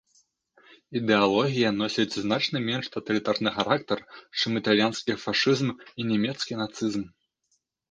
[0.99, 3.99] Ідэалогія носіць значна менш таталітарны характар,
[4.39, 7.09] чым італьянскі фашызм і нямецкі нацызм.